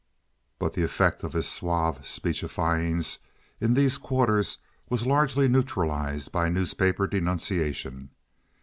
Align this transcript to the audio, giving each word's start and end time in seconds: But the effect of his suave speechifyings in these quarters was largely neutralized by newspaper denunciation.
But 0.57 0.73
the 0.73 0.81
effect 0.81 1.23
of 1.23 1.33
his 1.33 1.47
suave 1.47 2.01
speechifyings 2.01 3.19
in 3.59 3.75
these 3.75 3.99
quarters 3.99 4.57
was 4.89 5.05
largely 5.05 5.47
neutralized 5.47 6.31
by 6.31 6.49
newspaper 6.49 7.05
denunciation. 7.05 8.09